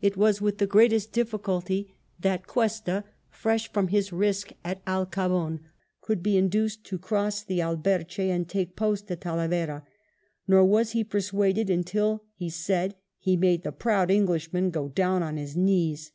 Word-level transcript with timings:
It 0.00 0.16
was 0.16 0.40
with 0.40 0.56
the 0.56 0.66
greatest 0.66 1.12
difficulty 1.12 1.94
that 2.18 2.46
Cuesta, 2.46 3.04
fresh 3.28 3.70
from 3.70 3.88
his 3.88 4.10
risk 4.10 4.52
at 4.64 4.82
Alcabon, 4.86 5.60
could 6.00 6.22
be 6.22 6.38
induced 6.38 6.82
to 6.84 6.98
cross 6.98 7.42
the 7.42 7.60
Alberche 7.60 8.20
and 8.32 8.48
take 8.48 8.74
post 8.74 9.10
at 9.10 9.20
Talavera; 9.20 9.86
nor 10.48 10.64
was 10.64 10.92
he 10.92 11.04
persuaded 11.04 11.68
until, 11.68 12.22
as 12.24 12.28
he 12.36 12.48
said, 12.48 12.96
he" 13.18 13.36
made 13.46 13.64
the 13.64 13.70
proud 13.72 14.10
Englishman 14.10 14.70
go 14.70 14.88
down 14.88 15.22
on 15.22 15.36
his 15.36 15.54
knees." 15.54 16.12